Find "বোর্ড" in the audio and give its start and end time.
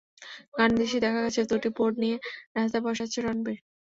1.77-1.95